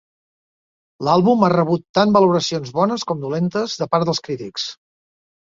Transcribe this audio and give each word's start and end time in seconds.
L'àlbum 1.07 1.45
ha 1.47 1.49
rebut 1.53 1.83
tant 1.99 2.15
valoracions 2.15 2.73
bones 2.79 3.07
com 3.13 3.21
dolentes 3.27 3.77
de 3.83 3.89
part 3.93 4.11
dels 4.11 4.25
crítics. 4.31 4.67